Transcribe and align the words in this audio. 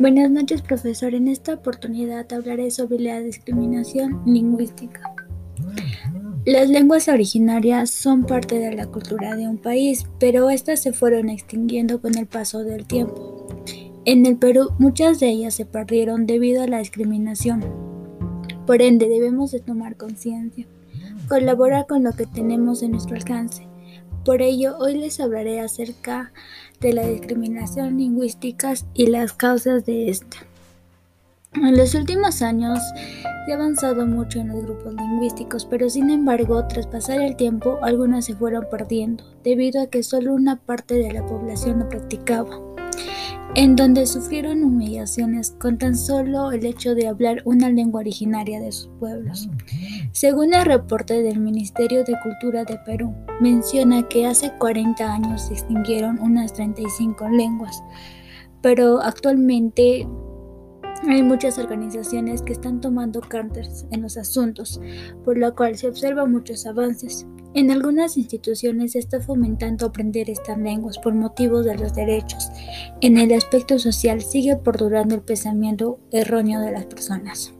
Buenas 0.00 0.30
noches, 0.30 0.62
profesor. 0.62 1.12
En 1.12 1.28
esta 1.28 1.52
oportunidad 1.52 2.32
hablaré 2.32 2.70
sobre 2.70 3.00
la 3.00 3.20
discriminación 3.20 4.22
lingüística. 4.24 5.02
Las 6.46 6.70
lenguas 6.70 7.06
originarias 7.08 7.90
son 7.90 8.24
parte 8.24 8.58
de 8.58 8.72
la 8.74 8.86
cultura 8.86 9.36
de 9.36 9.46
un 9.46 9.58
país, 9.58 10.06
pero 10.18 10.48
estas 10.48 10.80
se 10.80 10.94
fueron 10.94 11.28
extinguiendo 11.28 12.00
con 12.00 12.16
el 12.16 12.24
paso 12.24 12.64
del 12.64 12.86
tiempo. 12.86 13.46
En 14.06 14.24
el 14.24 14.38
Perú, 14.38 14.70
muchas 14.78 15.20
de 15.20 15.28
ellas 15.28 15.52
se 15.52 15.66
perdieron 15.66 16.26
debido 16.26 16.62
a 16.62 16.66
la 16.66 16.78
discriminación. 16.78 17.62
Por 18.66 18.80
ende, 18.80 19.06
debemos 19.06 19.50
de 19.50 19.60
tomar 19.60 19.98
conciencia, 19.98 20.66
colaborar 21.28 21.86
con 21.86 22.04
lo 22.04 22.12
que 22.12 22.24
tenemos 22.24 22.82
en 22.82 22.92
nuestro 22.92 23.16
alcance 23.16 23.68
por 24.24 24.42
ello, 24.42 24.76
hoy 24.78 24.96
les 24.96 25.20
hablaré 25.20 25.60
acerca 25.60 26.32
de 26.80 26.92
la 26.92 27.06
discriminación 27.06 27.98
lingüística 27.98 28.74
y 28.94 29.06
las 29.06 29.32
causas 29.32 29.84
de 29.86 30.10
esta. 30.10 30.38
En 31.54 31.76
los 31.76 31.94
últimos 31.94 32.42
años 32.42 32.78
se 33.44 33.52
ha 33.52 33.56
avanzado 33.56 34.06
mucho 34.06 34.38
en 34.38 34.48
los 34.48 34.62
grupos 34.62 34.94
lingüísticos, 34.94 35.66
pero 35.66 35.90
sin 35.90 36.10
embargo, 36.10 36.64
tras 36.68 36.86
pasar 36.86 37.20
el 37.20 37.34
tiempo, 37.34 37.78
algunas 37.82 38.26
se 38.26 38.36
fueron 38.36 38.66
perdiendo, 38.70 39.24
debido 39.42 39.82
a 39.82 39.88
que 39.88 40.02
solo 40.02 40.32
una 40.32 40.56
parte 40.56 40.94
de 40.94 41.12
la 41.12 41.26
población 41.26 41.80
lo 41.80 41.88
practicaba 41.88 42.69
en 43.54 43.74
donde 43.74 44.06
sufrieron 44.06 44.62
humillaciones 44.62 45.56
con 45.58 45.76
tan 45.76 45.96
solo 45.96 46.52
el 46.52 46.64
hecho 46.64 46.94
de 46.94 47.08
hablar 47.08 47.42
una 47.44 47.68
lengua 47.68 48.00
originaria 48.00 48.60
de 48.60 48.70
sus 48.70 48.88
pueblos. 48.98 49.48
Según 50.12 50.54
el 50.54 50.64
reporte 50.64 51.22
del 51.22 51.40
Ministerio 51.40 52.04
de 52.04 52.18
Cultura 52.22 52.64
de 52.64 52.78
Perú, 52.86 53.14
menciona 53.40 54.06
que 54.08 54.26
hace 54.26 54.52
40 54.58 55.12
años 55.12 55.42
se 55.42 55.54
extinguieron 55.54 56.20
unas 56.20 56.52
35 56.52 57.28
lenguas, 57.28 57.82
pero 58.62 59.00
actualmente 59.00 60.06
hay 61.08 61.22
muchas 61.22 61.58
organizaciones 61.58 62.42
que 62.42 62.52
están 62.52 62.80
tomando 62.80 63.20
cartas 63.20 63.86
en 63.90 64.02
los 64.02 64.16
asuntos, 64.16 64.80
por 65.24 65.38
lo 65.38 65.54
cual 65.54 65.76
se 65.76 65.88
observan 65.88 66.30
muchos 66.30 66.66
avances. 66.66 67.26
En 67.52 67.70
algunas 67.70 68.16
instituciones 68.16 68.92
se 68.92 69.00
está 69.00 69.20
fomentando 69.20 69.86
aprender 69.86 70.30
estas 70.30 70.56
lenguas 70.58 70.98
por 70.98 71.14
motivos 71.14 71.64
de 71.64 71.76
los 71.76 71.94
derechos. 71.94 72.48
En 73.00 73.18
el 73.18 73.32
aspecto 73.32 73.78
social 73.78 74.20
sigue 74.20 74.56
perdurando 74.56 75.16
el 75.16 75.22
pensamiento 75.22 75.98
erróneo 76.12 76.60
de 76.60 76.70
las 76.70 76.86
personas. 76.86 77.52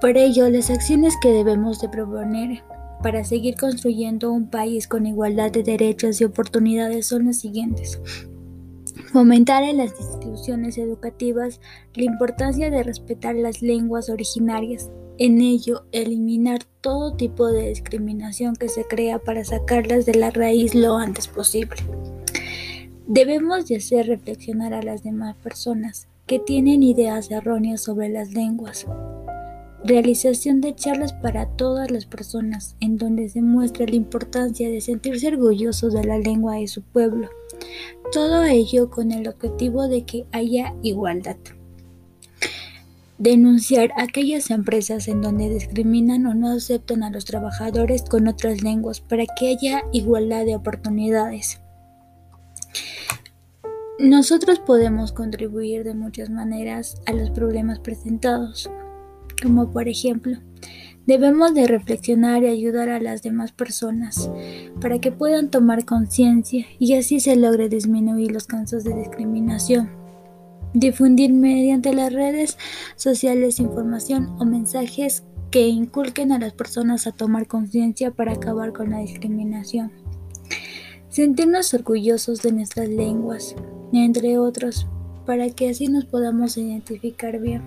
Por 0.00 0.16
ello, 0.16 0.48
las 0.48 0.70
acciones 0.70 1.14
que 1.20 1.30
debemos 1.30 1.80
de 1.80 1.88
proponer 1.88 2.62
para 3.02 3.24
seguir 3.24 3.54
construyendo 3.56 4.32
un 4.32 4.50
país 4.50 4.88
con 4.88 5.06
igualdad 5.06 5.52
de 5.52 5.62
derechos 5.62 6.20
y 6.20 6.24
oportunidades 6.24 7.06
son 7.06 7.26
las 7.26 7.38
siguientes. 7.38 8.00
Fomentar 9.12 9.62
en 9.62 9.78
las 9.78 9.98
instituciones 9.98 10.76
educativas 10.76 11.60
la 11.94 12.04
importancia 12.04 12.70
de 12.70 12.82
respetar 12.82 13.34
las 13.34 13.62
lenguas 13.62 14.10
originarias, 14.10 14.90
en 15.16 15.40
ello 15.40 15.84
eliminar 15.92 16.64
todo 16.82 17.16
tipo 17.16 17.46
de 17.46 17.70
discriminación 17.70 18.54
que 18.54 18.68
se 18.68 18.84
crea 18.84 19.18
para 19.18 19.44
sacarlas 19.44 20.04
de 20.04 20.14
la 20.14 20.30
raíz 20.30 20.74
lo 20.74 20.96
antes 20.98 21.26
posible. 21.26 21.80
Debemos 23.06 23.66
de 23.66 23.76
hacer 23.76 24.06
reflexionar 24.06 24.74
a 24.74 24.82
las 24.82 25.02
demás 25.02 25.36
personas 25.36 26.06
que 26.26 26.38
tienen 26.38 26.82
ideas 26.82 27.30
erróneas 27.30 27.80
sobre 27.80 28.10
las 28.10 28.34
lenguas. 28.34 28.86
Realización 29.88 30.60
de 30.60 30.74
charlas 30.74 31.14
para 31.14 31.46
todas 31.46 31.90
las 31.90 32.04
personas 32.04 32.76
en 32.78 32.98
donde 32.98 33.30
se 33.30 33.40
muestra 33.40 33.86
la 33.86 33.96
importancia 33.96 34.68
de 34.68 34.82
sentirse 34.82 35.28
orgullosos 35.28 35.94
de 35.94 36.04
la 36.04 36.18
lengua 36.18 36.56
de 36.56 36.68
su 36.68 36.82
pueblo. 36.82 37.30
Todo 38.12 38.44
ello 38.44 38.90
con 38.90 39.12
el 39.12 39.26
objetivo 39.26 39.88
de 39.88 40.04
que 40.04 40.26
haya 40.30 40.74
igualdad 40.82 41.38
denunciar 43.18 43.90
aquellas 43.96 44.50
empresas 44.50 45.08
en 45.08 45.22
donde 45.22 45.50
discriminan 45.50 46.26
o 46.26 46.34
no 46.34 46.50
aceptan 46.50 47.02
a 47.02 47.10
los 47.10 47.24
trabajadores 47.24 48.04
con 48.04 48.28
otras 48.28 48.62
lenguas 48.62 49.00
para 49.00 49.24
que 49.26 49.48
haya 49.48 49.82
igualdad 49.92 50.44
de 50.44 50.54
oportunidades. 50.54 51.60
Nosotros 53.98 54.60
podemos 54.60 55.12
contribuir 55.12 55.82
de 55.82 55.94
muchas 55.94 56.30
maneras 56.30 57.00
a 57.06 57.12
los 57.12 57.30
problemas 57.30 57.80
presentados, 57.80 58.70
como 59.40 59.70
por 59.70 59.88
ejemplo, 59.88 60.38
debemos 61.06 61.54
de 61.54 61.66
reflexionar 61.66 62.42
y 62.42 62.48
ayudar 62.48 62.90
a 62.90 63.00
las 63.00 63.22
demás 63.22 63.52
personas 63.52 64.30
para 64.80 64.98
que 64.98 65.10
puedan 65.10 65.50
tomar 65.50 65.84
conciencia 65.84 66.66
y 66.78 66.94
así 66.94 67.20
se 67.20 67.36
logre 67.36 67.68
disminuir 67.68 68.32
los 68.32 68.46
casos 68.46 68.84
de 68.84 68.94
discriminación. 68.94 69.90
Difundir 70.74 71.32
mediante 71.32 71.94
las 71.94 72.12
redes 72.12 72.58
sociales 72.96 73.58
información 73.58 74.36
o 74.38 74.44
mensajes 74.44 75.22
que 75.50 75.66
inculquen 75.66 76.30
a 76.32 76.38
las 76.38 76.52
personas 76.52 77.06
a 77.06 77.12
tomar 77.12 77.46
conciencia 77.46 78.10
para 78.10 78.32
acabar 78.32 78.72
con 78.72 78.90
la 78.90 78.98
discriminación. 78.98 79.92
Sentirnos 81.08 81.72
orgullosos 81.72 82.42
de 82.42 82.52
nuestras 82.52 82.88
lenguas, 82.88 83.56
entre 83.94 84.38
otros, 84.38 84.86
para 85.24 85.48
que 85.50 85.70
así 85.70 85.88
nos 85.88 86.04
podamos 86.04 86.56
identificar 86.58 87.40
bien. 87.40 87.62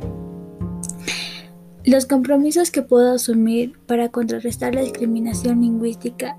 Los 1.83 2.05
compromisos 2.05 2.69
que 2.69 2.83
puedo 2.83 3.13
asumir 3.13 3.79
para 3.87 4.09
contrarrestar 4.09 4.75
la 4.75 4.81
discriminación 4.81 5.61
lingüística 5.61 6.37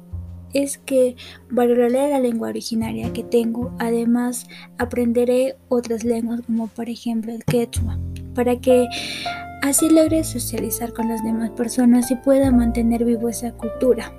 es 0.54 0.78
que 0.78 1.16
valoraré 1.50 2.10
la 2.10 2.20
lengua 2.20 2.48
originaria 2.48 3.12
que 3.12 3.24
tengo. 3.24 3.74
Además, 3.80 4.46
aprenderé 4.78 5.56
otras 5.68 6.04
lenguas 6.04 6.42
como 6.46 6.68
por 6.68 6.88
ejemplo 6.88 7.32
el 7.32 7.44
quechua, 7.44 7.98
para 8.34 8.60
que 8.60 8.86
así 9.62 9.90
logre 9.90 10.22
socializar 10.22 10.92
con 10.92 11.08
las 11.08 11.24
demás 11.24 11.50
personas 11.50 12.10
y 12.12 12.16
pueda 12.16 12.52
mantener 12.52 13.04
vivo 13.04 13.28
esa 13.28 13.52
cultura 13.52 14.12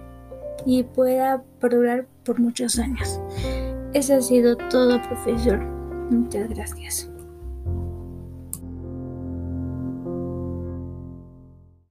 y 0.65 0.83
pueda 0.83 1.41
perdurar 1.61 2.05
por 2.25 2.39
muchos 2.39 2.79
años. 2.79 3.21
Eso 3.93 4.15
ha 4.15 4.21
sido 4.21 4.57
todo, 4.57 5.01
profesor. 5.03 5.63
Muchas 6.09 6.49
gracias. 6.49 7.12